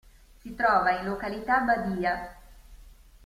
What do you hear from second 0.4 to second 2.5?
Si trova in località Badia.